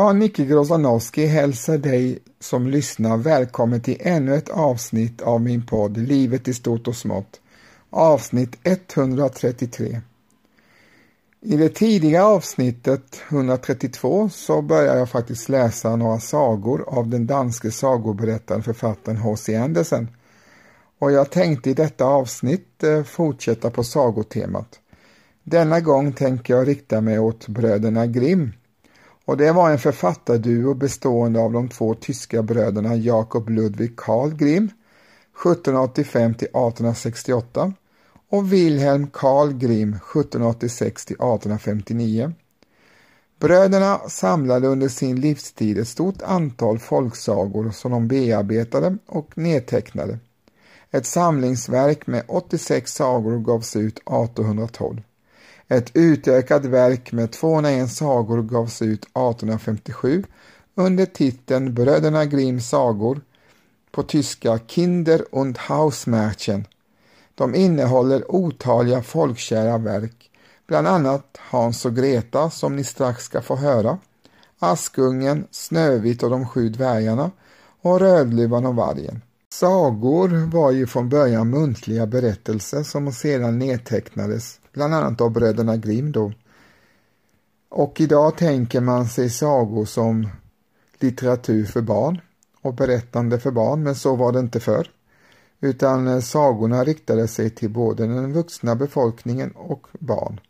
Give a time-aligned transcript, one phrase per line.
[0.00, 5.96] Jag, Nicke Grozanowski, hälsar dig som lyssnar välkommen till ännu ett avsnitt av min podd
[5.96, 7.40] Livet i stort och smått.
[7.90, 10.00] Avsnitt 133.
[11.40, 17.70] I det tidiga avsnittet 132 så börjar jag faktiskt läsa några sagor av den danske
[17.70, 19.56] sagoberättaren författaren H.C.
[19.56, 20.08] Andersen.
[20.98, 24.80] Och jag tänkte i detta avsnitt eh, fortsätta på sagotemat.
[25.42, 28.52] Denna gång tänker jag rikta mig åt bröderna Grimm
[29.30, 34.64] och det var en författarduo bestående av de två tyska bröderna Jakob Ludwig Karl Grimm
[34.64, 37.72] 1785 till 1868
[38.30, 42.32] och Wilhelm Karl Grimm 1786 till 1859.
[43.40, 50.18] Bröderna samlade under sin livstid ett stort antal folksagor som de bearbetade och nedtecknade.
[50.90, 55.02] Ett samlingsverk med 86 sagor gavs ut 1812.
[55.72, 60.24] Ett utökat verk med 201 sagor gavs ut 1857
[60.74, 63.20] under titeln Bröderna Grimms sagor
[63.90, 66.66] på tyska Kinder und Hausmärchen.
[67.34, 70.30] De innehåller otaliga folkkära verk,
[70.66, 73.98] bland annat Hans och Greta som ni strax ska få höra,
[74.58, 77.30] Askungen, Snövit och de sju dvärgarna
[77.82, 79.22] och Rödluvan och vargen.
[79.52, 86.12] Sagor var ju från början muntliga berättelser som sedan nedtecknades, bland annat av bröderna Grimm
[86.12, 86.32] då.
[87.68, 90.28] Och idag tänker man sig sagor som
[90.98, 92.20] litteratur för barn
[92.62, 94.90] och berättande för barn, men så var det inte förr.
[95.60, 100.40] Utan eh, sagorna riktade sig till både den vuxna befolkningen och barn.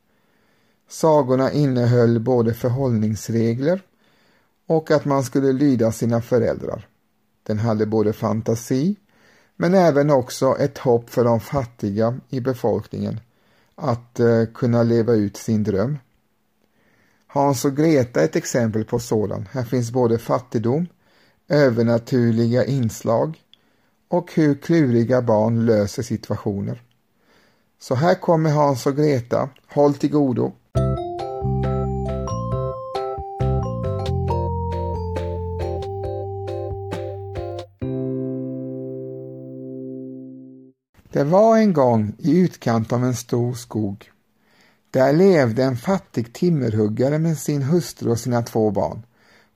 [0.89, 3.83] Sagorna innehöll både förhållningsregler
[4.67, 6.89] och att man skulle lyda sina föräldrar.
[7.43, 8.97] Den hade både fantasi
[9.57, 13.21] men även också ett hopp för de fattiga i befolkningen
[13.81, 15.99] att eh, kunna leva ut sin dröm.
[17.27, 19.49] Hans och Greta är ett exempel på sådan.
[19.53, 20.87] Här finns både fattigdom,
[21.49, 23.39] övernaturliga inslag
[24.09, 26.83] och hur kluriga barn löser situationer.
[27.79, 29.49] Så här kommer Hans och Greta.
[29.69, 30.53] Håll till godo.
[41.13, 44.11] Det var en gång i utkant av en stor skog.
[44.91, 49.03] Där levde en fattig timmerhuggare med sin hustru och sina två barn.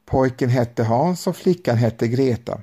[0.06, 2.60] Pojken hette Hans och flickan hette Greta.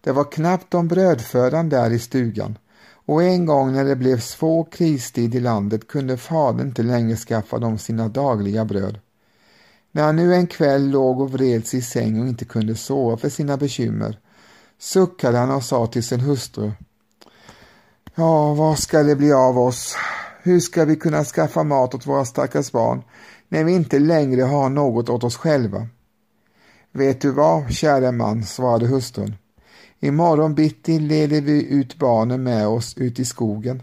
[0.00, 2.58] Det var knappt om brödfödan där i stugan
[3.06, 7.58] och en gång när det blev svår kristid i landet kunde fadern inte längre skaffa
[7.58, 8.98] dem sina dagliga bröd.
[9.92, 13.28] När han nu en kväll låg och vreds i säng och inte kunde sova för
[13.28, 14.20] sina bekymmer
[14.78, 16.72] suckade han och sa till sin hustru
[18.18, 19.96] Ja, vad ska det bli av oss?
[20.42, 23.02] Hur ska vi kunna skaffa mat åt våra stackars barn
[23.48, 25.86] när vi inte längre har något åt oss själva?
[26.92, 29.34] Vet du vad, käre man, svarade hustrun.
[30.00, 33.82] Imorgon bitti leder vi ut barnen med oss ut i skogen,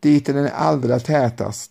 [0.00, 1.70] dit den är allra tätast.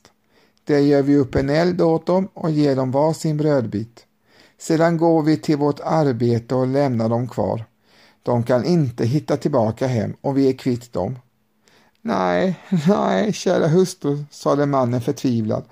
[0.63, 4.05] Där gör vi upp en eld åt dem och ger dem var sin brödbit.
[4.59, 7.65] Sedan går vi till vårt arbete och lämnar dem kvar.
[8.23, 11.15] De kan inte hitta tillbaka hem och vi är kvitt dem.
[12.05, 15.63] Nej, nej, kära hustru, sade mannen förtvivlad.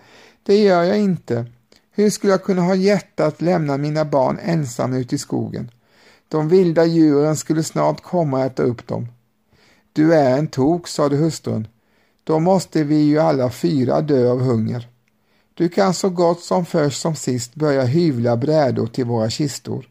[0.43, 1.45] Det gör jag inte.
[1.91, 5.71] Hur skulle jag kunna ha hjärta att lämna mina barn ensamma ute i skogen?
[6.27, 9.07] De vilda djuren skulle snart komma och äta upp dem.
[9.93, 11.67] Du är en tok, sade hustrun.
[12.23, 14.87] Då måste vi ju alla fyra dö av hunger.
[15.53, 19.89] Du kan så gott som först som sist börja hyvla brädor till våra kistor.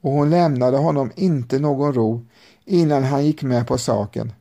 [0.00, 2.26] Och hon lämnade honom inte någon ro
[2.64, 4.32] innan han gick med på saken.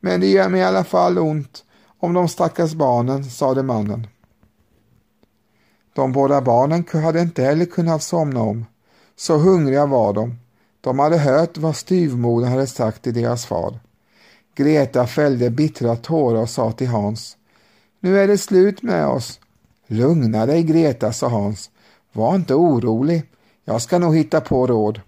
[0.00, 1.64] Men det gör mig i alla fall ont
[1.98, 4.06] om de stackars barnen, sade mannen.
[5.94, 8.66] De båda barnen hade inte heller kunnat somna om.
[9.16, 10.38] Så hungriga var de.
[10.80, 13.78] De hade hört vad styvmodern hade sagt till deras far.
[14.54, 17.36] Greta fällde bittra tårar och sa till Hans.
[18.00, 19.40] Nu är det slut med oss.
[19.86, 21.70] Lugna dig Greta, sa Hans.
[22.12, 23.22] Var inte orolig.
[23.64, 25.00] Jag ska nog hitta på råd.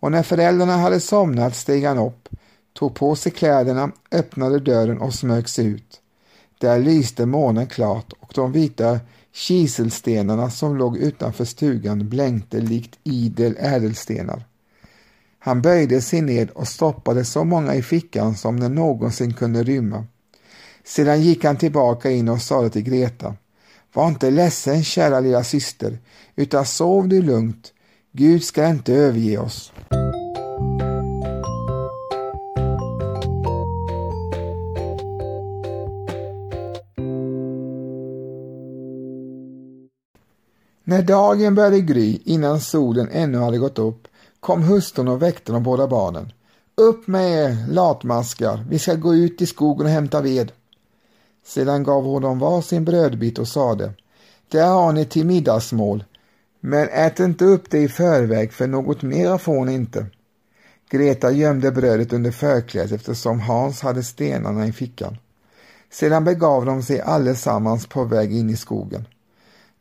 [0.00, 2.28] Och när föräldrarna hade somnat steg han upp
[2.78, 6.00] tog på sig kläderna, öppnade dörren och smög sig ut.
[6.58, 9.00] Där lyste månen klart och de vita
[9.32, 14.44] kiselstenarna som låg utanför stugan blänkte likt idel ädelstenar.
[15.38, 20.06] Han böjde sig ned och stoppade så många i fickan som den någonsin kunde rymma.
[20.84, 23.34] Sedan gick han tillbaka in och sade till Greta.
[23.92, 25.98] Var inte ledsen, kära lilla syster,
[26.36, 27.72] utan sov du lugnt.
[28.12, 29.72] Gud ska inte överge oss.
[40.88, 44.08] När dagen började gry, innan solen ännu hade gått upp,
[44.40, 46.32] kom hustrun och väckte de båda barnen.
[46.74, 50.52] Upp med er, latmaskar, vi ska gå ut i skogen och hämta ved.
[51.46, 53.92] Sedan gav hon dem var sin brödbit och sade,
[54.48, 56.04] där har ni till middagsmål,
[56.60, 60.06] men ät inte upp det i förväg för något mera får ni inte.
[60.90, 65.16] Greta gömde brödet under förklädet eftersom Hans hade stenarna i fickan.
[65.90, 69.04] Sedan begav de sig allesammans på väg in i skogen.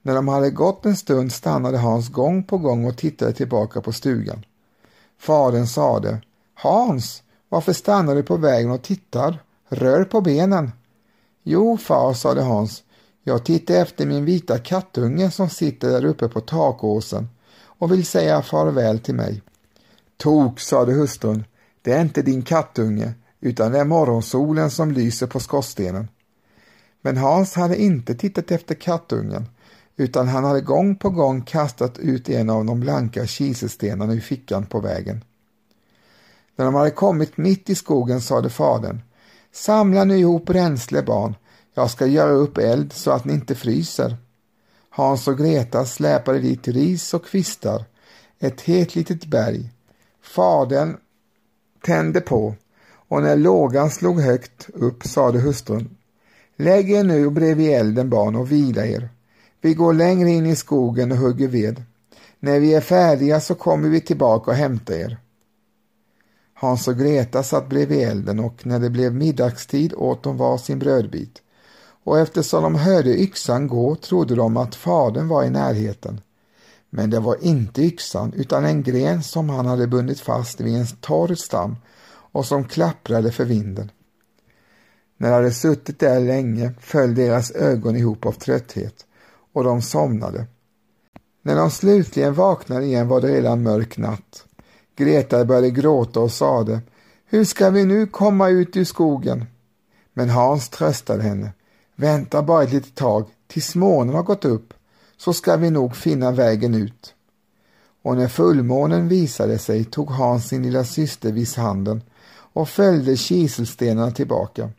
[0.08, 3.92] När de hade gått en stund stannade Hans gång på gång och tittade tillbaka på
[3.92, 4.46] stugan.
[5.20, 6.22] Fadern sade
[6.54, 9.44] Hans, varför stannar du på vägen och tittar?
[9.70, 10.72] Rör på benen.
[11.44, 12.84] Jo, far, sade Hans.
[13.24, 17.30] Jag tittar efter min vita kattunge som sitter där uppe på takåsen
[17.64, 19.42] och vill säga farväl till mig.
[20.18, 21.44] Tok, sade hustrun.
[21.82, 26.08] Det är inte din kattunge, utan det är morgonsolen som lyser på skorstenen.
[27.02, 29.46] Men Hans hade inte tittat efter kattungen,
[29.98, 34.66] utan han hade gång på gång kastat ut en av de blanka kiselstenarna ur fickan
[34.66, 35.24] på vägen.
[36.56, 39.02] När de hade kommit mitt i skogen sade fadern,
[39.52, 41.36] samla nu ihop bränsle barn,
[41.74, 44.18] jag ska göra upp eld så att ni inte fryser.
[44.90, 47.86] Hans och Greta släpade dit ris och kvistar,
[48.40, 49.70] ett helt litet berg.
[50.22, 50.98] Fadern
[51.86, 52.56] tände på
[53.08, 55.98] och när lågan slog högt upp sade hustrun
[56.56, 59.10] Lägg er nu bredvid elden barn och vila er.
[59.68, 61.84] Vi går längre in i skogen och hugger ved.
[62.40, 65.18] När vi är färdiga så kommer vi tillbaka och hämtar er.
[66.54, 70.80] Hans och Greta satt bredvid elden och när det blev middagstid åt de var sin
[70.80, 71.42] brödbit.
[72.04, 76.22] Och eftersom de hörde yxan gå trodde de att fadern var i närheten.
[76.90, 80.88] Men det var inte yxan utan en gren som han hade bundit fast vid en
[80.88, 81.76] torr stam
[82.32, 83.92] och som klapprade för vinden.
[85.18, 89.07] När de hade suttit där länge föll deras ögon ihop av trötthet
[89.58, 90.46] och de somnade.
[91.42, 94.46] När de slutligen vaknade igen var det redan mörk natt.
[94.96, 96.82] Greta började gråta och sade
[97.26, 99.46] Hur ska vi nu komma ut ur skogen?
[100.14, 101.52] Men Hans tröstade henne.
[101.96, 104.74] Vänta bara ett litet tag tills månen har gått upp
[105.18, 107.14] så ska vi nog finna vägen ut.
[108.04, 112.02] Och när fullmånen visade sig tog Hans sin lilla syster vid handen
[112.54, 114.70] och följde kiselstenarna tillbaka.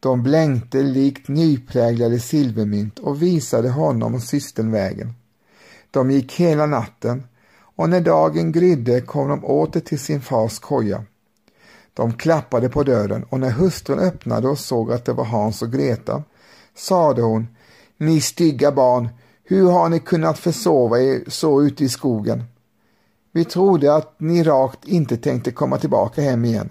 [0.00, 5.14] De blänkte likt nypräglade silvermynt och visade honom och systern vägen.
[5.90, 7.22] De gick hela natten
[7.76, 11.04] och när dagen grydde kom de åter till sin fars koja.
[11.94, 15.72] De klappade på dörren och när hustrun öppnade och såg att det var Hans och
[15.72, 16.22] Greta
[16.74, 17.48] sade hon
[17.96, 19.08] Ni stygga barn,
[19.44, 22.44] hur har ni kunnat försova er så ute i skogen?
[23.32, 26.70] Vi trodde att ni rakt inte tänkte komma tillbaka hem igen.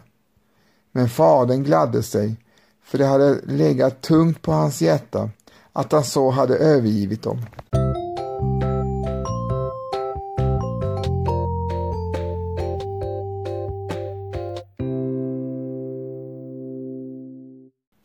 [0.92, 2.36] Men fadern gladde sig,
[2.90, 5.30] för det hade legat tungt på hans hjärta
[5.74, 7.46] att han så hade övergivit dem.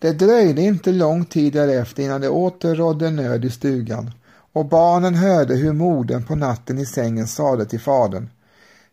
[0.01, 4.11] Det dröjde inte lång tid därefter innan det åter rådde nöd i stugan
[4.53, 8.29] och barnen hörde hur modern på natten i sängen sade till fadern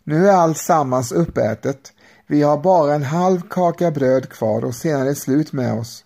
[0.04, 1.94] Nu är allt sammans uppätet.
[2.32, 6.06] Vi har bara en halv kaka bröd kvar och sedan är det slut med oss.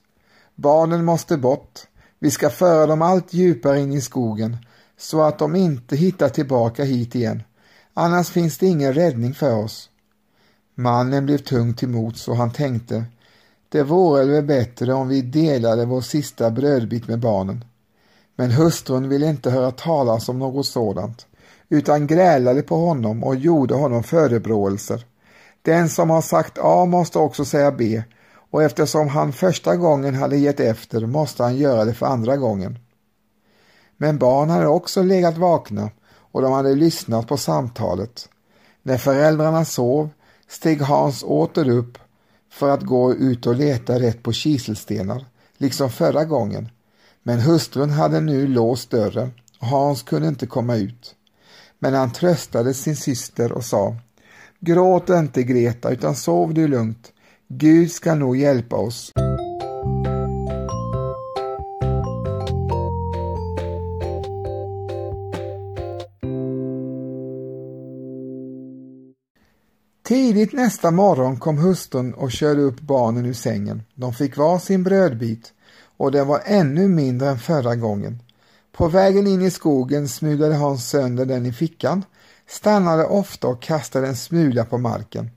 [0.55, 1.79] Barnen måste bort.
[2.19, 4.57] Vi ska föra dem allt djupare in i skogen
[4.97, 7.43] så att de inte hittar tillbaka hit igen.
[7.93, 9.89] Annars finns det ingen räddning för oss.
[10.75, 13.05] Mannen blev tung till mots och han tänkte
[13.69, 17.65] det vore väl bättre om vi delade vår sista brödbit med barnen.
[18.35, 21.27] Men hustrun ville inte höra talas om något sådant,
[21.69, 25.05] utan grälade på honom och gjorde honom förebråelser.
[25.65, 28.03] Den som har sagt A måste också säga B
[28.51, 32.79] och eftersom han första gången hade gett efter måste han göra det för andra gången.
[33.97, 35.89] Men barn hade också legat vakna
[36.31, 38.29] och de hade lyssnat på samtalet.
[38.83, 40.09] När föräldrarna sov
[40.47, 41.97] steg Hans åter upp
[42.51, 45.25] för att gå ut och leta rätt på kiselstenar,
[45.57, 46.69] liksom förra gången.
[47.23, 51.15] Men hustrun hade nu låst dörren och Hans kunde inte komma ut.
[51.79, 53.95] Men han tröstade sin syster och sa
[54.65, 57.13] Gråt inte Greta utan sov du lugnt.
[57.47, 59.11] Gud ska nog hjälpa oss.
[70.03, 73.83] Tidigt nästa morgon kom hustrun och körde upp barnen ur sängen.
[73.95, 75.53] De fick var sin brödbit
[75.97, 78.19] och den var ännu mindre än förra gången.
[78.71, 82.03] På vägen in i skogen smulade Hans sönder den i fickan,
[82.47, 85.29] stannade ofta och kastade en smula på marken.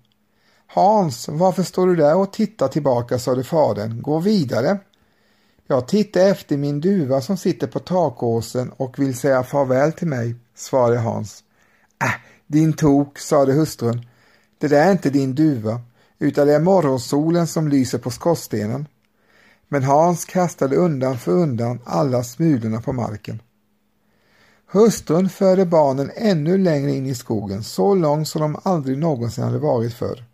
[0.67, 4.03] Hans, varför står du där och tittar tillbaka, sade fadern.
[4.03, 4.79] Gå vidare.
[5.67, 10.35] Jag tittar efter min duva som sitter på takåsen och vill säga farväl till mig,
[10.55, 11.45] svarade Hans.
[12.05, 12.13] Äh,
[12.47, 14.07] din tok, sade hustrun.
[14.59, 15.81] Det där är inte din duva,
[16.19, 18.87] utan det är morgonsolen som lyser på skorstenen.
[19.69, 23.43] Men Hans kastade undan för undan alla smulorna på marken.
[24.71, 29.59] Hustrun förde barnen ännu längre in i skogen, så långt som de aldrig någonsin hade
[29.59, 30.25] varit förr.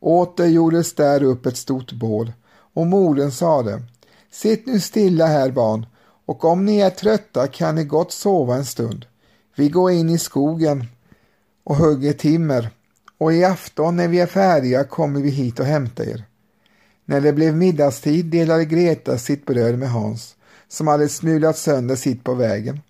[0.00, 2.32] Åter gjordes där upp ett stort bål
[2.74, 3.82] och modern sade
[4.30, 5.86] Sitt nu stilla här barn
[6.26, 9.06] och om ni är trötta kan ni gott sova en stund.
[9.56, 10.86] Vi går in i skogen
[11.64, 12.70] och hugger timmer
[13.18, 16.24] och i afton när vi är färdiga kommer vi hit och hämtar er.
[17.04, 20.36] När det blev middagstid delade Greta sitt bröd med Hans
[20.68, 22.80] som hade smulat sönder sitt på vägen.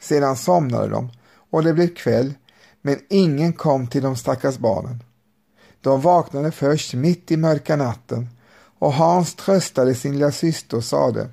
[0.00, 1.10] Sedan somnade de
[1.50, 2.34] och det blev kväll
[2.82, 5.02] men ingen kom till de stackars barnen.
[5.80, 8.28] De vaknade först mitt i mörka natten
[8.78, 11.28] och Hans tröstade sin lilla syster och sade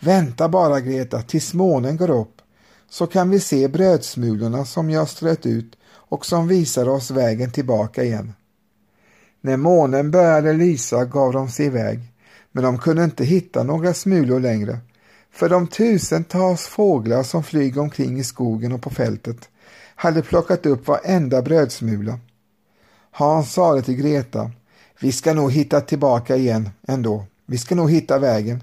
[0.00, 2.42] Vänta bara Greta tills månen går upp
[2.88, 8.04] så kan vi se brödsmulorna som jag strött ut och som visar oss vägen tillbaka
[8.04, 8.32] igen.
[9.40, 12.00] När månen började lysa gav de sig iväg
[12.52, 14.78] men de kunde inte hitta några smulor längre
[15.32, 19.48] för de tusentals fåglar som flyger omkring i skogen och på fältet
[19.94, 22.18] hade plockat upp varenda brödsmula.
[23.10, 24.50] Hans sade till Greta,
[25.00, 28.62] vi ska nog hitta tillbaka igen ändå, vi ska nog hitta vägen.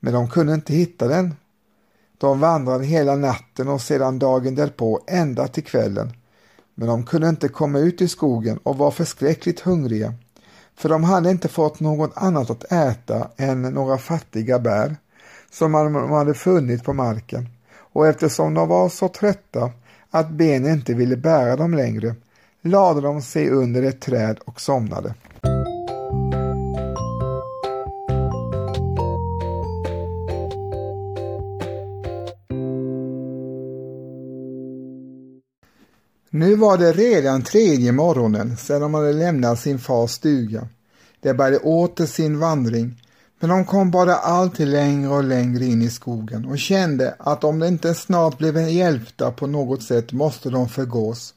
[0.00, 1.34] Men de kunde inte hitta den.
[2.18, 6.12] De vandrade hela natten och sedan dagen därpå ända till kvällen.
[6.74, 10.14] Men de kunde inte komma ut i skogen och var förskräckligt hungriga,
[10.76, 14.96] för de hade inte fått något annat att äta än några fattiga bär
[15.50, 17.48] som de hade funnit på marken
[17.92, 19.70] och eftersom de var så trötta
[20.10, 22.14] att benen inte ville bära dem längre
[22.62, 25.14] lade de sig under ett träd och somnade.
[36.32, 40.68] Nu var det redan tredje morgonen sedan de hade lämnat sin fars stuga.
[41.20, 43.02] De började åter sin vandring
[43.40, 47.58] men de kom bara alltid längre och längre in i skogen och kände att om
[47.58, 51.34] de inte snart blev hjälpta på något sätt måste de förgås.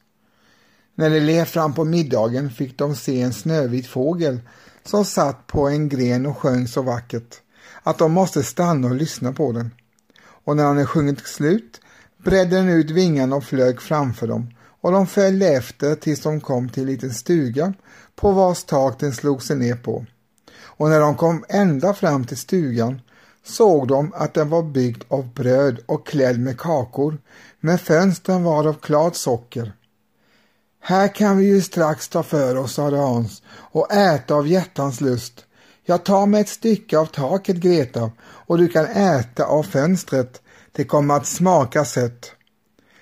[0.96, 4.40] När de led fram på middagen fick de se en snövit fågel
[4.84, 7.36] som satt på en gren och sjöng så vackert
[7.84, 9.72] att de måste stanna och lyssna på den.
[10.46, 11.82] Och när han hade sjungit slut
[12.24, 16.70] bredde den ut vingarna och flög framför dem och de följde efter tills de kom
[16.70, 17.74] till en liten stuga
[18.16, 20.06] på vars tak den slog sig ner på
[20.84, 23.02] och när de kom ända fram till stugan
[23.44, 27.18] såg de att den var byggd av bröd och klädd med kakor,
[27.60, 29.74] men fönstren var av klart socker.
[30.82, 35.46] Här kan vi ju strax ta för oss, sade Hans, och äta av hjärtans lust.
[35.86, 40.42] Jag tar mig ett stycke av taket, Greta, och du kan äta av fönstret.
[40.72, 42.32] Det kommer att smaka sött.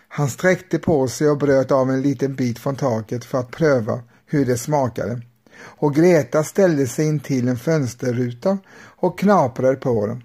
[0.07, 3.99] Han sträckte på sig och bröt av en liten bit från taket för att pröva
[4.25, 5.21] hur det smakade
[5.63, 10.23] och Greta ställde sig in till en fönsterruta och knaprade på den.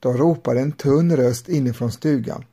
[0.00, 2.44] Då ropade en tunn röst inifrån stugan.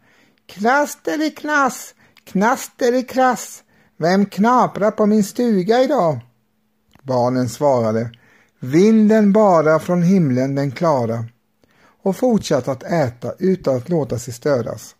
[0.45, 3.63] Knasteriknass, knasterikrass,
[3.97, 6.19] vem knaprar på min stuga idag?
[7.01, 8.11] Barnen svarade
[8.59, 11.25] Vinden bara från himlen den klara
[12.03, 14.95] och fortsatte att äta utan att låta sig störas.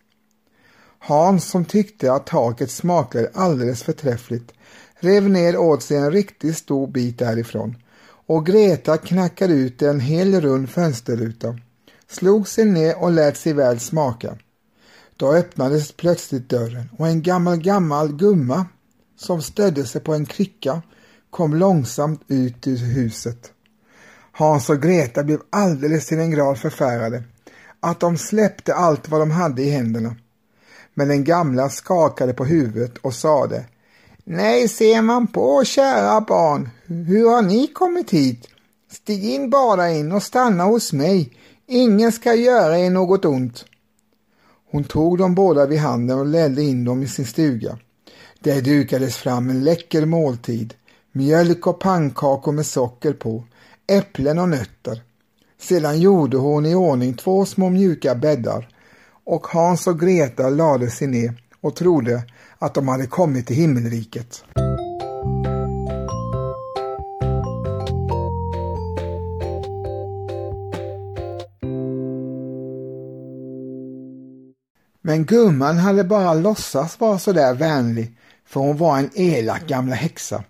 [1.00, 4.54] Hans som tyckte att taket smakade alldeles förträffligt
[5.00, 7.76] rev ner åt sig en riktigt stor bit därifrån
[8.28, 11.60] och Greta knackade ut en hel rund fönsterruta,
[12.08, 14.38] slog sig ner och lät sig väl smaka.
[15.16, 18.66] Då öppnades plötsligt dörren och en gammal, gammal gumma
[19.18, 20.82] som stödde sig på en krycka
[21.30, 23.52] kom långsamt ut ur huset.
[24.32, 27.24] Hans och Greta blev alldeles till en grad förfärade
[27.80, 30.16] att de släppte allt vad de hade i händerna.
[30.94, 33.66] Men den gamla skakade på huvudet och sade
[34.30, 38.48] Nej, ser man på, kära barn, hur har ni kommit hit?
[38.92, 41.34] Stig in bara in och stanna hos mig.
[41.68, 43.66] Ingen ska göra er något ont.
[44.72, 47.78] Hon tog dem båda vid handen och ledde in dem i sin stuga.
[48.40, 50.74] Där dukades fram en läcker måltid.
[51.12, 53.44] Mjölk och pannkakor med socker på,
[53.88, 55.04] äpplen och nötter.
[55.60, 58.70] Sedan gjorde hon i ordning två små mjuka bäddar
[59.24, 62.24] och Hans och Greta lade sig ner och trodde
[62.60, 64.44] att de hade kommit till himmelriket.
[75.02, 80.44] Men gumman hade bara låtsats vara sådär vänlig för hon var en elak gamla häxa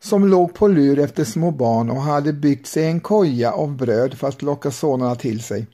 [0.00, 4.14] som låg på lur efter små barn och hade byggt sig en koja av bröd
[4.14, 5.66] för att locka sådana till sig.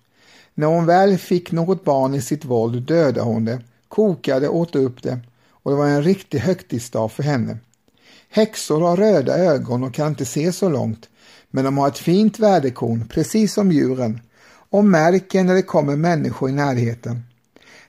[0.55, 4.76] När hon väl fick något barn i sitt våld dödade hon det kokade och åt
[4.76, 5.21] upp det
[5.64, 7.59] och det var en riktig högtidsdag för henne.
[8.31, 11.09] Häxor har röda ögon och kan inte se så långt,
[11.50, 14.21] men de har ett fint väderkorn, precis som djuren,
[14.71, 17.23] och märker när det kommer människor i närheten.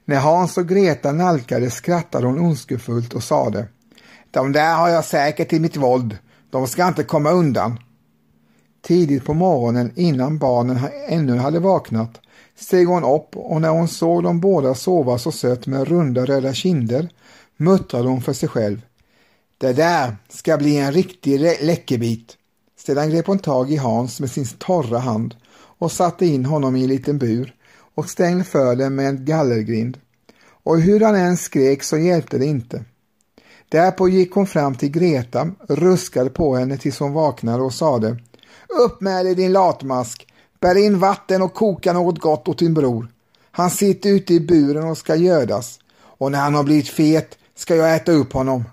[0.06, 3.68] När Hans och Greta nalkades skrattade hon ondskefullt och sade
[4.32, 6.18] De där har jag säkert i mitt våld.
[6.50, 7.80] De ska inte komma undan.
[8.82, 12.22] Tidigt på morgonen innan barnen ännu hade vaknat
[12.56, 16.54] steg hon upp och när hon såg dem båda sova så sött med runda röda
[16.54, 17.10] kinder
[17.58, 18.82] muttrade hon för sig själv.
[19.58, 22.38] Det där ska bli en riktig läckerbit.
[22.78, 26.84] Sedan grep hon tag i Hans med sin torra hand och satte in honom i
[26.84, 27.56] en liten bur
[27.96, 29.98] och stängde för den med en gallergrind.
[30.64, 32.84] Och hur han än skrek så hjälpte det inte.
[33.70, 38.18] Därpå gick hon fram till Greta, ruskade på henne tills hon vaknade och sade
[38.86, 40.28] Upp med dig din latmask,
[40.60, 43.08] bär in vatten och koka något gott åt din bror.
[43.52, 47.76] Han sitter ute i buren och ska gödas och när han har blivit fet ska
[47.76, 48.64] jag äta upp honom.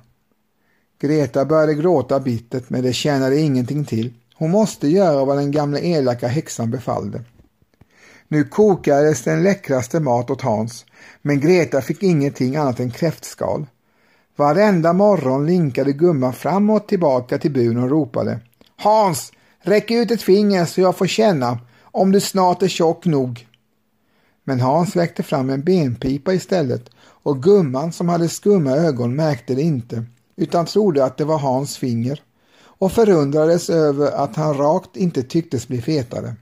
[1.01, 4.15] Greta började gråta bittert men det tjänade ingenting till.
[4.35, 7.25] Hon måste göra vad den gamla elaka häxan befallde.
[8.29, 10.85] Nu kokades den läckraste mat åt Hans,
[11.23, 13.66] men Greta fick ingenting annat än kräftskal.
[14.37, 18.40] Varenda morgon linkade gumman fram och tillbaka till buren och ropade
[18.77, 21.59] Hans, räck ut ett finger så jag får känna
[21.92, 23.46] om du snart är tjock nog.
[24.44, 29.62] Men Hans räckte fram en benpipa istället och gumman som hade skumma ögon märkte det
[29.62, 30.05] inte
[30.37, 32.22] utan trodde att det var Hans finger
[32.83, 36.35] och förundrades över att han rakt inte tycktes bli fetare.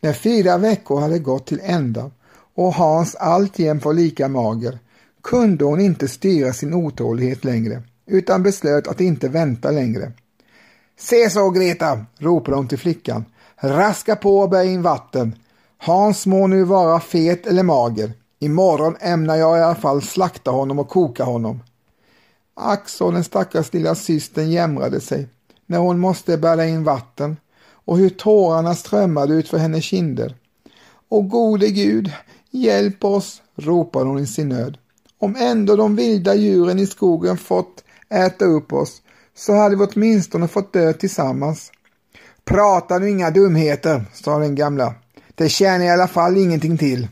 [0.00, 2.10] När fyra veckor hade gått till ända
[2.54, 4.78] och Hans alltjämt var lika mager
[5.22, 10.12] kunde hon inte styra sin otålighet längre utan beslöt att inte vänta längre.
[10.98, 13.24] Se så Greta, ropade hon till flickan.
[13.62, 15.34] Raska på och bär in vatten.
[15.78, 18.12] Hans må nu vara fet eller mager.
[18.38, 21.60] Imorgon ämnar jag i alla fall slakta honom och koka honom.
[22.54, 25.28] Ack så den stackars lilla systern jämrade sig
[25.66, 27.36] när hon måste bära in vatten
[27.84, 30.36] och hur tårarna strömmade ut för hennes kinder.
[31.08, 32.12] O gode Gud,
[32.50, 34.78] hjälp oss, ropade hon i sin nöd.
[35.18, 39.02] Om ändå de vilda djuren i skogen fått äta upp oss
[39.34, 41.72] så hade vi åtminstone fått dö tillsammans.
[42.44, 44.94] Prata nu inga dumheter, sa den gamla.
[45.34, 47.08] Det tjänar i alla fall ingenting till.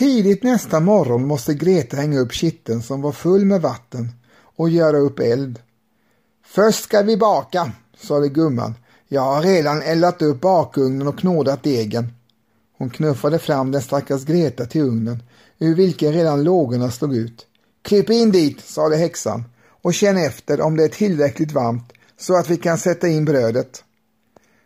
[0.00, 4.08] Tidigt nästa morgon måste Greta hänga upp kitteln som var full med vatten
[4.56, 5.58] och göra upp eld.
[6.46, 8.74] Först ska vi baka, sade gumman.
[9.08, 12.12] Jag har redan eldat upp bakugnen och knådat degen.
[12.80, 15.22] Hon knuffade fram den stackars Greta till ugnen,
[15.58, 17.46] ur vilken redan lågorna slog ut.
[17.82, 19.44] Klipp in dit, sade häxan,
[19.82, 23.84] och känn efter om det är tillräckligt varmt så att vi kan sätta in brödet.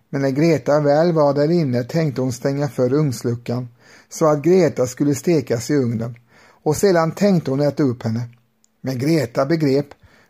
[0.09, 3.69] Men när Greta väl var där inne tänkte hon stänga för ugnsluckan
[4.09, 6.15] så att Greta skulle stekas i ugnen
[6.63, 8.21] och sedan tänkte hon äta upp henne.
[8.81, 9.87] Men Greta begrep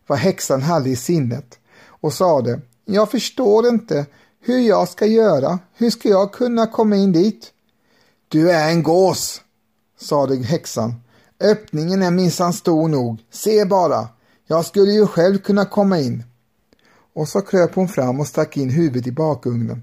[0.06, 4.06] vad häxan hade i sinnet och sade Jag förstår inte
[4.40, 5.58] hur jag ska göra.
[5.76, 7.50] Hur ska jag kunna komma in dit?
[8.34, 9.40] Du är en gås,
[10.00, 10.94] sade häxan.
[11.40, 13.18] Öppningen är minsann stor nog.
[13.32, 14.08] Se bara,
[14.46, 16.24] jag skulle ju själv kunna komma in.
[17.14, 19.82] Och så kröp hon fram och stack in huvudet i bakugnen.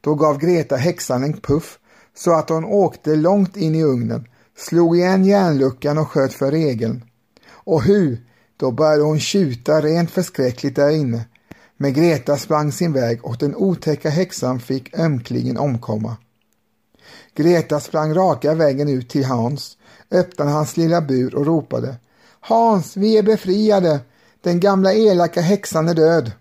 [0.00, 1.78] Då gav Greta häxan en puff
[2.16, 4.24] så att hon åkte långt in i ugnen,
[4.56, 7.04] slog igen järnluckan och sköt för regeln.
[7.50, 8.16] Och hu,
[8.56, 11.24] då började hon tjuta rent förskräckligt där inne.
[11.76, 16.16] Men Greta sprang sin väg och den otäcka häxan fick ömkligen omkomma.
[17.34, 19.76] Greta sprang raka vägen ut till Hans,
[20.10, 21.96] öppnade hans lilla bur och ropade
[22.40, 24.00] Hans, vi är befriade!
[24.42, 26.32] Den gamla elaka häxan är död!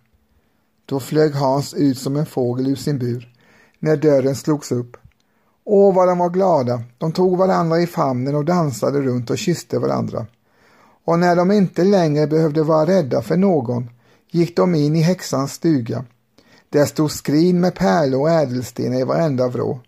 [0.86, 3.34] Då flög Hans ut som en fågel ur sin bur
[3.79, 4.97] när dörren slogs upp.
[5.63, 6.84] Åh, vad de var glada.
[6.97, 10.25] De tog varandra i famnen och dansade runt och kysste varandra.
[11.05, 13.89] Och när de inte längre behövde vara rädda för någon
[14.32, 16.05] gick de in i häxans stuga.
[16.69, 19.79] Där stod skrin med pärlor och ädelstenar i varenda vrå.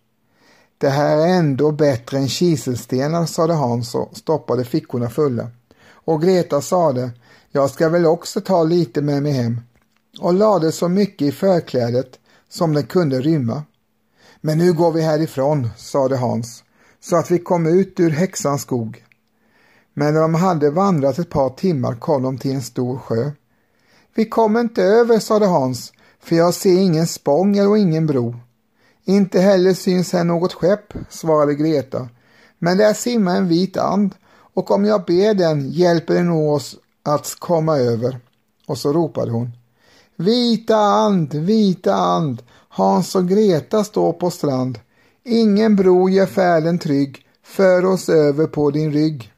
[0.82, 5.48] Det här är ändå bättre än kiselstenar, sade Hans och stoppade fickorna fulla.
[5.92, 7.12] Och Greta sade,
[7.52, 9.62] jag ska väl också ta lite med mig hem
[10.20, 13.64] och lade så mycket i förklädet som den kunde rymma.
[14.42, 16.64] Men nu går vi härifrån, sade Hans,
[17.00, 19.04] så att vi kom ut ur häxans skog.
[19.94, 23.32] Men när de hade vandrat ett par timmar kom de till en stor sjö.
[24.16, 28.36] Vi kommer inte över, sade Hans, för jag ser ingen spång och ingen bro.
[29.12, 32.10] Inte heller syns här något skepp, svarade Greta,
[32.60, 34.16] men där simmar en vit and
[34.54, 38.20] och om jag ber den hjälper den oss att komma över.
[38.68, 39.52] Och så ropade hon.
[40.16, 44.80] Vita and, vita and, Hans och Greta står på strand.
[45.24, 49.34] Ingen bro gör färden trygg, för oss över på din rygg.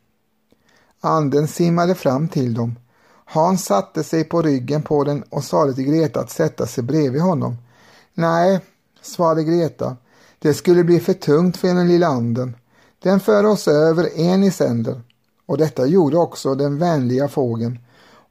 [1.02, 2.76] Anden simmade fram till dem.
[3.26, 7.22] Hans satte sig på ryggen på den och sade till Greta att sätta sig bredvid
[7.22, 7.58] honom.
[8.14, 8.60] Nej,
[9.04, 9.98] svarade Greta,
[10.40, 12.56] det skulle bli för tungt för den lilla anden.
[13.00, 15.02] Den för oss över en i sänder.
[15.46, 17.80] Och detta gjorde också den vänliga fågeln.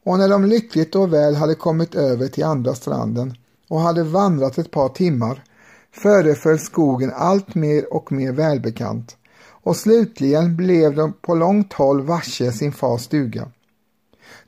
[0.04, 3.34] Och när de lyckligt och väl hade kommit över till andra stranden
[3.68, 5.44] och hade vandrat ett par timmar
[5.92, 9.16] föreföll skogen allt mer och mer välbekant
[9.62, 13.48] och slutligen blev de på långt håll varse sin fars stuga.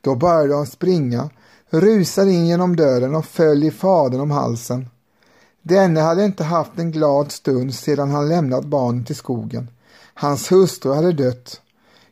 [0.00, 1.30] Då började de springa,
[1.70, 4.88] rusade in genom dörren och föll i fadern om halsen.
[5.66, 9.68] Denne hade inte haft en glad stund sedan han lämnat barnet i skogen.
[10.14, 11.60] Hans hustru hade dött.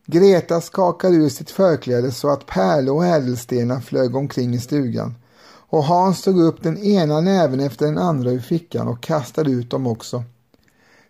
[0.06, 5.14] Greta skakade ur sitt förkläde så att pärlor och ädelstenar flög omkring i stugan
[5.72, 9.70] och Hans tog upp den ena näven efter den andra ur fickan och kastade ut
[9.70, 10.24] dem också.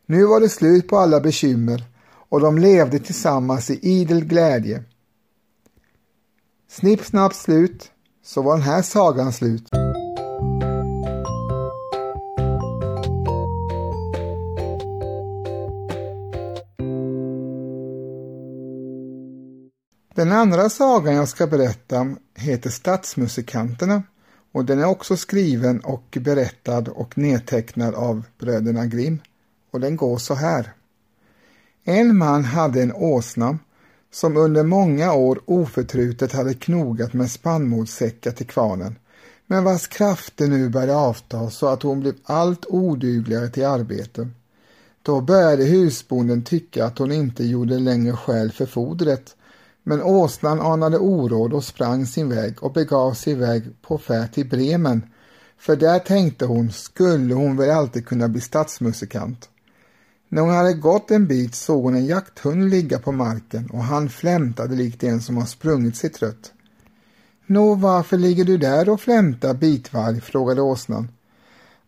[0.07, 1.85] Nu var det slut på alla bekymmer
[2.29, 4.85] och de levde tillsammans i idel glädje.
[6.71, 7.91] Snipp, snapp, slut,
[8.25, 9.82] så var den här sagan slut.
[20.23, 24.03] Den andra sagan jag ska berätta heter Stadsmusikanterna
[24.53, 29.19] och den är också skriven och berättad och nedtecknad av bröderna Grimm
[29.71, 30.73] och den går så här.
[31.85, 33.59] En man hade en åsna
[34.13, 38.97] som under många år oförtrutet hade knogat med spannmålssäckar till kvarnen
[39.47, 44.29] men vars krafter nu började avta så att hon blev allt odugligare till arbete.
[45.03, 49.37] Då började husbonden tycka att hon inte gjorde längre skäl för fodret
[49.83, 54.49] men åsnan anade oråd och sprang sin väg och begav sig iväg på färd till
[54.49, 55.03] Bremen,
[55.59, 59.49] för där tänkte hon skulle hon väl alltid kunna bli stadsmusikant.
[60.29, 64.09] När hon hade gått en bit såg hon en jakthund ligga på marken och han
[64.09, 66.53] flämtade likt en som har sprungit sig trött.
[67.47, 70.21] Nå, varför ligger du där och flämtar bitvarg?
[70.21, 71.09] frågade åsnan.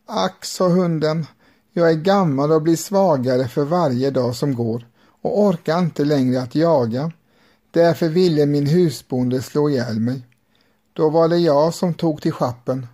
[0.07, 1.27] Ack, sa hunden,
[1.73, 4.87] jag är gammal och blir svagare för varje dag som går
[5.23, 7.13] och orkar inte längre att jaga.
[7.75, 10.23] Därför ville min husbonde slå ihjäl mig.
[10.93, 12.87] Då var det jag som tog till schappen.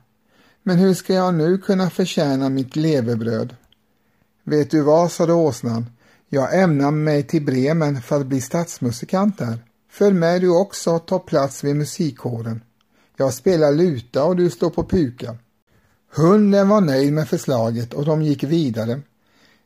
[0.63, 3.57] Men hur ska jag nu kunna förtjäna mitt levebröd?
[4.45, 5.87] Vet du vad, sade åsnan.
[6.29, 9.65] Jag ämnar mig till Bremen för att bli stadsmusikant där.
[9.91, 12.63] Följ med du också och ta plats vid musikkåren.
[13.17, 15.37] Jag spelar luta och du står på puka.
[16.15, 19.01] Hunden var nöjd med förslaget och de gick vidare.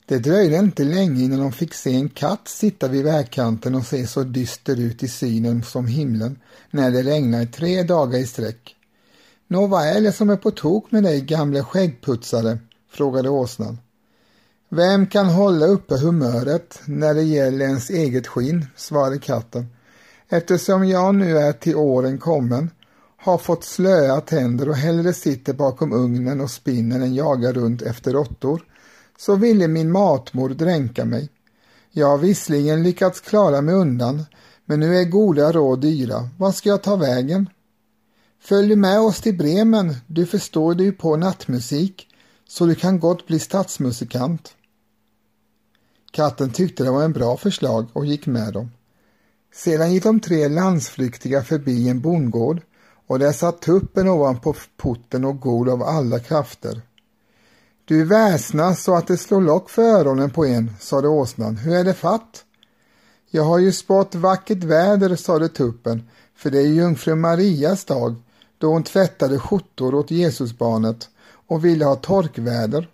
[0.07, 4.07] Det dröjde inte länge innan de fick se en katt sitta vid vägkanten och se
[4.07, 6.39] så dyster ut i synen som himlen
[6.71, 8.77] när det regnade tre dagar i sträck.
[9.49, 12.59] Nå, vad är det som är på tok med dig, gamle skäggputsare?
[12.91, 13.79] frågade åsnan.
[14.69, 19.67] Vem kan hålla uppe humöret när det gäller ens eget skinn, svarade katten.
[20.29, 22.71] Eftersom jag nu är till åren kommen,
[23.17, 28.13] har fått slöa tänder och hellre sitter bakom ugnen och spinner än jagar runt efter
[28.13, 28.63] råttor,
[29.19, 31.29] så ville min matmor dränka mig.
[31.91, 34.25] Jag har visserligen lyckats klara mig undan,
[34.65, 36.29] men nu är goda råd dyra.
[36.39, 37.49] Vad ska jag ta vägen?
[38.41, 42.09] Följ med oss till Bremen, du förstår dig på nattmusik,
[42.49, 44.55] så du kan gott bli stadsmusikant.
[46.11, 48.71] Katten tyckte det var en bra förslag och gick med dem.
[49.55, 52.63] Sedan gick de tre landsflyktiga förbi en bondgård
[53.07, 56.83] och där satt tuppen ovanpå porten och gol av alla krafter.
[57.87, 61.57] Du väsnas så att det slår lock för öronen på en, sade åsnan.
[61.57, 62.45] Hur är det fatt?
[63.31, 66.03] Jag har ju spått vackert väder, sade tuppen,
[66.37, 68.15] för det är jungfru Marias dag,
[68.59, 71.09] då hon tvättade skjortor åt Jesusbarnet
[71.47, 72.89] och ville ha torkväder.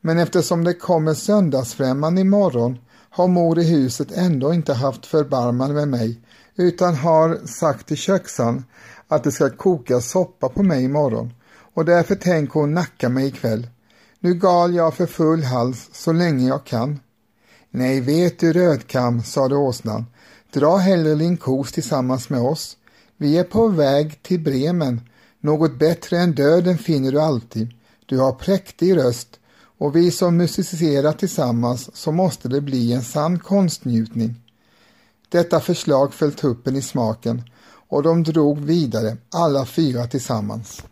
[0.00, 2.78] Men eftersom det kommer söndagsfrämmande imorgon
[3.10, 6.20] har mor i huset ändå inte haft förbarman med mig
[6.56, 8.64] utan har sagt till köksan
[9.08, 11.32] att det ska koka soppa på mig imorgon
[11.74, 13.66] och därför tänker hon nacka mig ikväll.
[14.22, 17.00] Nu gal jag för full hals så länge jag kan.
[17.70, 20.06] Nej, vet du Rödkam, sade åsnan,
[20.52, 22.76] dra hellre din kos tillsammans med oss.
[23.16, 25.00] Vi är på väg till Bremen.
[25.40, 27.68] Något bättre än döden finner du alltid.
[28.06, 29.28] Du har präktig röst
[29.78, 34.34] och vi som musicerar tillsammans så måste det bli en sann konstnjutning.
[35.28, 37.42] Detta förslag föll tuppen i smaken
[37.88, 40.82] och de drog vidare, alla fyra tillsammans.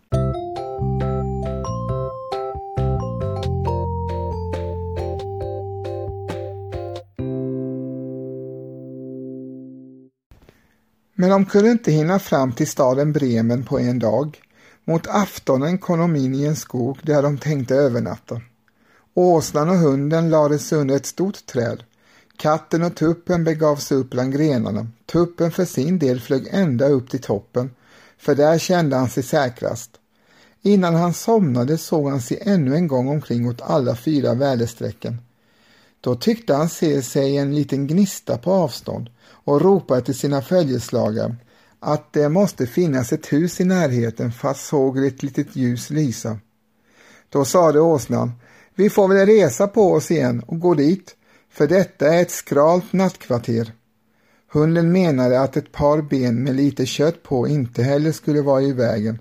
[11.21, 14.39] Men de kunde inte hinna fram till staden Bremen på en dag.
[14.85, 18.41] Mot aftonen kom de in i en skog där de tänkte övernatta.
[19.15, 21.83] Åsnan och hunden lade sig under ett stort träd.
[22.37, 24.87] Katten och tuppen begav sig upp bland grenarna.
[25.07, 27.71] Tuppen för sin del flög ända upp till toppen,
[28.19, 29.91] för där kände han sig säkrast.
[30.63, 35.19] Innan han somnade såg han sig ännu en gång omkring åt alla fyra väderstrecken.
[36.01, 39.11] Då tyckte han se sig en liten gnista på avstånd
[39.49, 41.37] och ropade till sina följeslagare
[41.81, 46.39] att det måste finnas ett hus i närheten fast såg ett litet ljus lysa.
[47.29, 48.33] Då sade åsnan,
[48.75, 51.17] vi får väl resa på oss igen och gå dit,
[51.51, 53.73] för detta är ett skralt nattkvarter.
[54.53, 58.73] Hunden menade att ett par ben med lite kött på inte heller skulle vara i
[58.73, 59.19] vägen.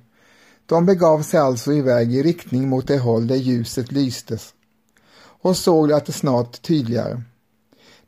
[0.66, 4.54] De begav sig alltså iväg i riktning mot det håll där ljuset lystes
[5.42, 7.22] och såg att det snart tydligare.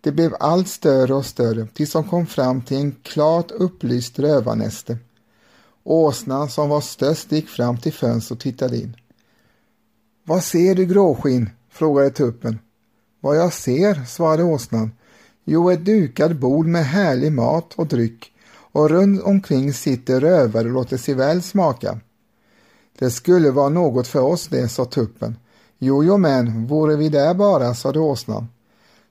[0.01, 4.97] Det blev allt större och större tills de kom fram till en klart upplyst rövarnäste.
[5.83, 8.97] Åsnan som var störst gick fram till fönstret och tittade in.
[10.23, 11.49] Vad ser du gråskinn?
[11.69, 12.59] frågade tuppen.
[13.19, 14.91] Vad jag ser, svarade åsnan.
[15.43, 18.31] Jo, ett dukat bord med härlig mat och dryck
[18.71, 21.99] och runt omkring sitter rövare och låter sig väl smaka.
[22.99, 25.35] Det skulle vara något för oss det, sa tuppen.
[25.77, 28.47] Jo, jo men, vore vi där bara, sade åsnan.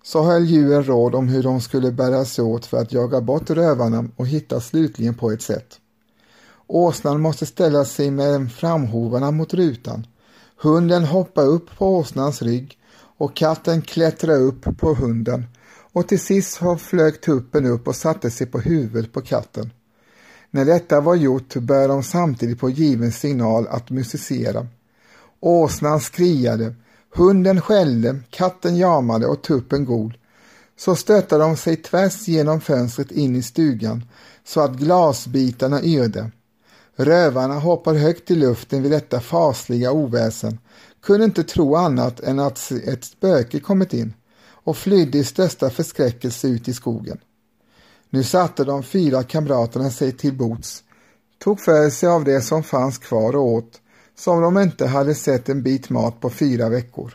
[0.09, 3.51] Så höll djuren råd om hur de skulle bära sig åt för att jaga bort
[3.51, 5.81] rövarna och hitta slutligen på ett sätt.
[6.67, 10.07] Åsnan måste ställa sig med framhovarna mot rutan.
[10.57, 12.79] Hunden hoppar upp på åsnans rygg
[13.19, 15.47] och katten klättrar upp på hunden
[15.93, 19.73] och till sist flög tuppen upp och satte sig på huvudet på katten.
[20.51, 24.67] När detta var gjort började de samtidigt på given signal att musicera.
[25.41, 26.75] Åsnan skriade,
[27.15, 30.19] hunden skällde, katten jamade och tuppen gol.
[30.77, 34.05] Så stötte de sig tvärs genom fönstret in i stugan
[34.45, 36.31] så att glasbitarna yrde.
[36.97, 40.59] Rövarna hoppade högt i luften vid detta fasliga oväsen,
[41.03, 44.15] kunde inte tro annat än att ett spöke kommit in
[44.51, 47.19] och flydde i största förskräckelse ut i skogen.
[48.11, 50.83] Nu satte de fyra kamraterna sig till bords,
[51.39, 53.81] tog för sig av det som fanns kvar och åt,
[54.19, 57.15] som de inte hade sett en bit mat på fyra veckor.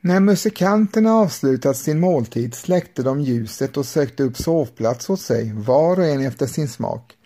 [0.00, 5.98] När musikanterna avslutat sin måltid släckte de ljuset och sökte upp sovplats åt sig, var
[5.98, 7.16] och en efter sin smak.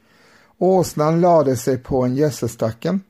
[0.58, 3.00] Åsnan lade sig på en gödselstacken,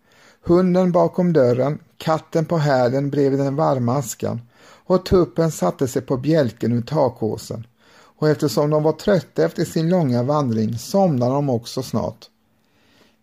[0.45, 4.41] hunden bakom dörren, katten på härden bredvid den varma askan
[4.85, 7.67] och tuppen satte sig på bjälken ur takåsen.
[7.91, 12.27] Och eftersom de var trötta efter sin långa vandring somnade de också snart.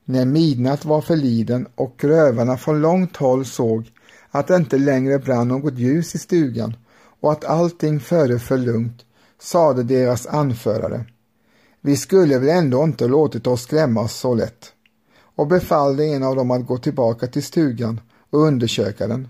[0.05, 3.91] När midnatt var förliden och rövarna från långt håll såg
[4.31, 6.73] att det inte längre brann något ljus i stugan
[7.19, 9.05] och att allting föreföll lugnt,
[9.39, 11.05] sade deras anförare.
[11.81, 14.73] Vi skulle väl ändå inte låtit oss skrämmas så lätt
[15.36, 19.27] och befallde en av dem att gå tillbaka till stugan och undersöka den.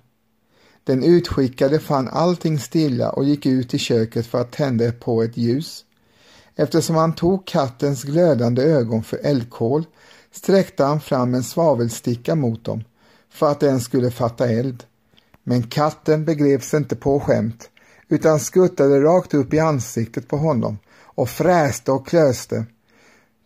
[0.86, 5.38] Den utskickade fann allting stilla och gick ut i köket för att tända på ett
[5.38, 5.86] ljus.
[6.56, 9.86] Eftersom han tog kattens glödande ögon för eldkol
[10.32, 12.84] sträckte han fram en svavelsticka mot dem
[13.30, 14.84] för att den skulle fatta eld.
[15.44, 17.70] Men katten begrep sig inte på skämt
[18.08, 22.66] utan skuttade rakt upp i ansiktet på honom och fräste och klöste.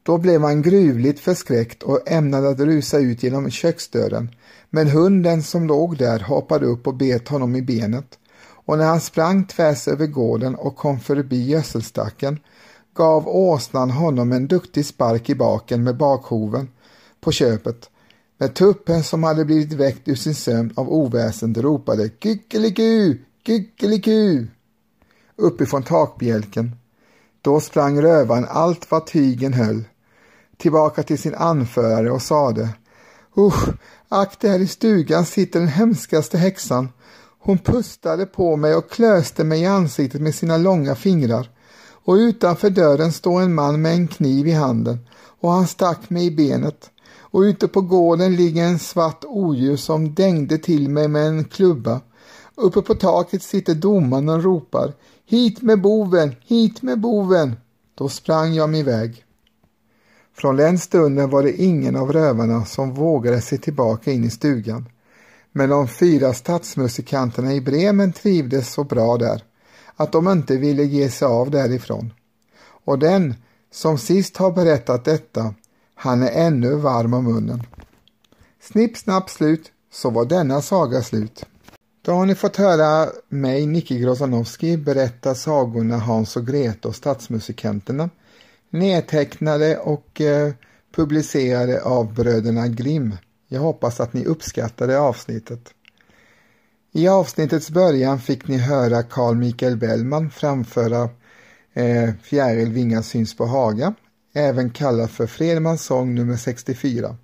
[0.10, 4.30] Då blev han gruvligt förskräckt och ämnade att rusa ut genom köksdörren,
[4.70, 8.20] men hunden som låg där hoppade upp och bet honom i benet.
[8.66, 12.40] Och när han sprang tvärs över gården och kom förbi gödselstacken
[12.94, 16.68] gav åsnan honom en duktig spark i baken med bakhoven
[17.22, 17.90] på köpet.
[18.38, 24.48] När tuppen som hade blivit väckt ur sin sömn av oväsen ropade Kyckeliku, kyckeliku
[25.36, 26.76] uppifrån takbjälken.
[27.42, 29.84] Då sprang rövaren allt vad tygen höll
[30.60, 32.70] tillbaka till sin anförare och sade
[33.38, 33.70] Usch,
[34.10, 36.90] ack där i stugan sitter den hemskaste häxan.
[37.40, 41.50] Hon pustade på mig och klöste mig i ansiktet med sina långa fingrar
[42.06, 45.00] och utanför dörren står en man med en kniv i handen
[45.40, 50.14] och han stack mig i benet och ute på gården ligger en svart odjur som
[50.14, 52.02] dängde till mig med en klubba.
[52.56, 54.94] Uppe på taket sitter domaren och ropar
[55.26, 57.56] Hit med boven, hit med boven.
[57.96, 59.26] Då sprang jag mig iväg.
[60.40, 64.90] Från den stunden var det ingen av rövarna som vågade sig tillbaka in i stugan.
[65.52, 69.44] Men de fyra stadsmusikanterna i Bremen trivdes så bra där
[69.96, 72.14] att de inte ville ge sig av därifrån.
[72.86, 73.36] Och den
[73.72, 75.54] som sist har berättat detta,
[75.96, 77.64] han är ännu varm om munnen.
[78.62, 81.46] Snipp, snapp, slut, så var denna saga slut.
[82.02, 88.10] Då har ni fått höra mig, Nicke Grozanowski, berätta sagorna Hans och Greta och Stadsmusikanterna,
[88.70, 90.54] nedtecknade och eh,
[90.96, 93.16] publicerade av bröderna Grimm.
[93.48, 95.74] Jag hoppas att ni uppskattade avsnittet.
[96.92, 101.10] I avsnittets början fick ni höra Carl Michael Bellman framföra
[101.74, 103.94] eh, Fjäril Vingar syns på Haga,
[104.34, 107.18] även kallad för Fredmans sång nummer 64.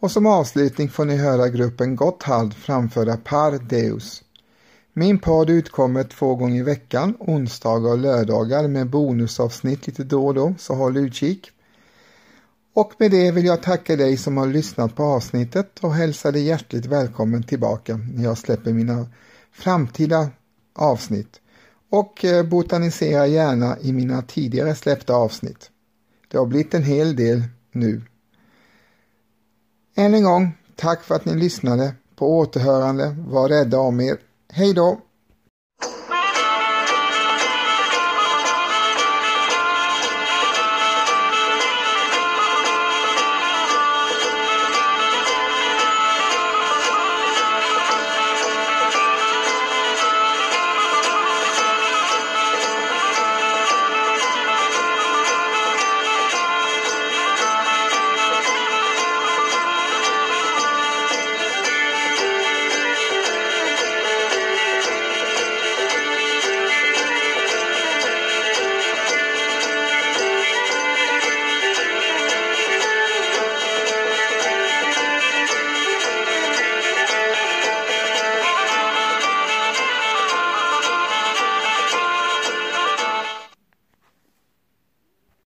[0.00, 4.22] Och som avslutning får ni höra gruppen Gotthard framföra Par Deus.
[4.98, 10.34] Min podd utkommer två gånger i veckan, onsdagar och lördagar med bonusavsnitt lite då och
[10.34, 11.50] då, så håll utkik.
[12.74, 16.42] Och med det vill jag tacka dig som har lyssnat på avsnittet och hälsa dig
[16.42, 19.06] hjärtligt välkommen tillbaka när jag släpper mina
[19.52, 20.30] framtida
[20.74, 21.40] avsnitt.
[21.90, 25.70] Och eh, botanisera gärna i mina tidigare släppta avsnitt.
[26.28, 28.02] Det har blivit en hel del nu.
[29.96, 31.94] Än en gång, tack för att ni lyssnade.
[32.16, 34.18] På återhörande, var rädda om er.
[34.52, 35.00] Hej då!